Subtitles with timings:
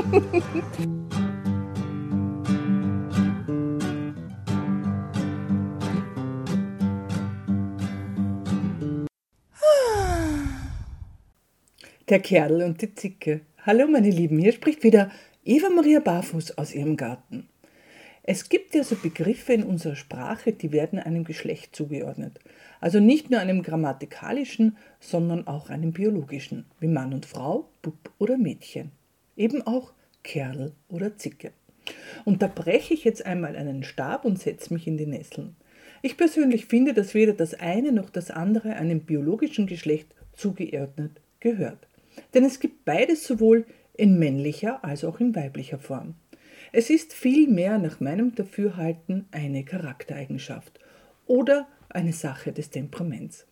[12.08, 13.42] Der Kerl und die Zicke.
[13.58, 15.10] Hallo meine Lieben, hier spricht wieder
[15.44, 17.50] Eva Maria Barfuß aus ihrem Garten.
[18.22, 22.40] Es gibt ja so Begriffe in unserer Sprache, die werden einem Geschlecht zugeordnet.
[22.80, 28.38] Also nicht nur einem grammatikalischen, sondern auch einem biologischen, wie Mann und Frau, Bub oder
[28.38, 28.92] Mädchen.
[29.40, 31.52] Eben auch Kerl oder Zicke.
[32.26, 35.56] Und da breche ich jetzt einmal einen Stab und setze mich in die Nesseln.
[36.02, 41.88] Ich persönlich finde, dass weder das eine noch das andere einem biologischen Geschlecht zugeordnet gehört.
[42.34, 43.64] Denn es gibt beides sowohl
[43.94, 46.16] in männlicher als auch in weiblicher Form.
[46.70, 50.78] Es ist vielmehr nach meinem Dafürhalten eine Charaktereigenschaft
[51.26, 53.46] oder eine Sache des Temperaments.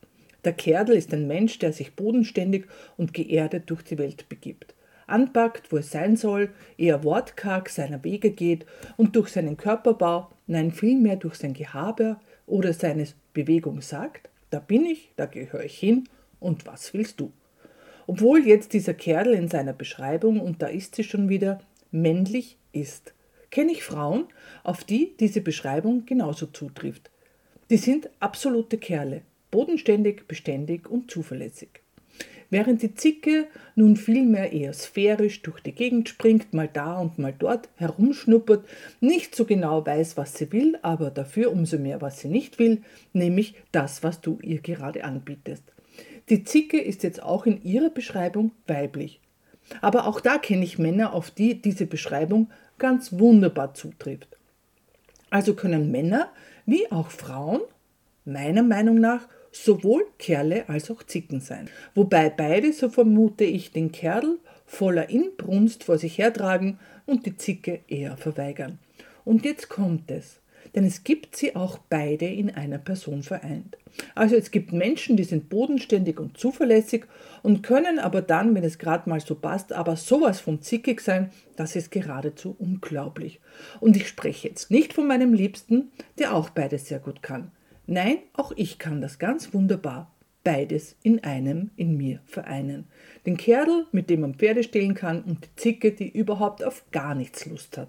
[0.44, 2.66] Der Kerdel ist ein Mensch, der sich bodenständig
[2.98, 4.74] und geerdet durch die Welt begibt,
[5.08, 10.72] anpackt, wo es sein soll, eher wortkarg seiner Wege geht und durch seinen Körperbau, nein
[10.72, 16.08] vielmehr durch sein Gehabe oder seine Bewegung sagt, da bin ich, da gehöre ich hin
[16.40, 17.32] und was willst du?
[18.06, 23.12] Obwohl jetzt dieser Kerl in seiner Beschreibung, und da ist sie schon wieder, männlich ist.
[23.50, 24.26] Kenne ich Frauen,
[24.64, 27.10] auf die diese Beschreibung genauso zutrifft.
[27.70, 31.82] Die sind absolute Kerle, bodenständig, beständig und zuverlässig.
[32.50, 37.34] Während die Zicke nun vielmehr eher sphärisch durch die Gegend springt, mal da und mal
[37.38, 38.66] dort herumschnuppert,
[39.00, 42.82] nicht so genau weiß, was sie will, aber dafür umso mehr, was sie nicht will,
[43.12, 45.64] nämlich das, was du ihr gerade anbietest.
[46.30, 49.20] Die Zicke ist jetzt auch in ihrer Beschreibung weiblich.
[49.82, 54.38] Aber auch da kenne ich Männer, auf die diese Beschreibung ganz wunderbar zutrifft.
[55.28, 56.30] Also können Männer
[56.64, 57.60] wie auch Frauen,
[58.24, 59.28] meiner Meinung nach,
[59.64, 61.68] sowohl Kerle als auch Zicken sein.
[61.94, 67.80] Wobei beide, so vermute ich, den Kerl voller Inbrunst vor sich hertragen und die Zicke
[67.88, 68.78] eher verweigern.
[69.24, 70.40] Und jetzt kommt es
[70.74, 73.76] denn es gibt sie auch beide in einer Person vereint.
[74.14, 77.06] Also es gibt Menschen, die sind bodenständig und zuverlässig
[77.42, 81.30] und können aber dann, wenn es gerade mal so passt, aber sowas von zickig sein,
[81.56, 83.40] das ist geradezu unglaublich.
[83.80, 87.50] Und ich spreche jetzt nicht von meinem Liebsten, der auch beides sehr gut kann.
[87.90, 90.14] Nein, auch ich kann das ganz wunderbar.
[90.44, 92.84] Beides in einem, in mir vereinen.
[93.24, 97.14] Den Kerl, mit dem man Pferde stehlen kann, und die Zicke, die überhaupt auf gar
[97.14, 97.88] nichts Lust hat.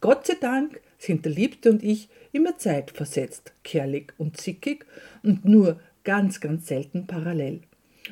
[0.00, 4.86] Gott sei Dank sind der Liebste und ich immer zeitversetzt, kerlig und zickig
[5.22, 7.60] und nur ganz, ganz selten parallel.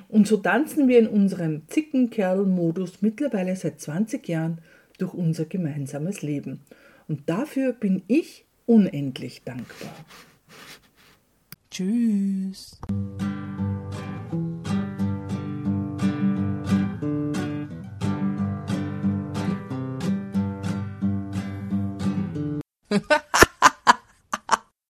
[0.09, 4.59] Und so tanzen wir in unserem Zickenkerl-Modus mittlerweile seit 20 Jahren
[4.99, 6.61] durch unser gemeinsames Leben.
[7.09, 9.95] Und dafür bin ich unendlich dankbar.
[11.77, 12.81] Tschüss.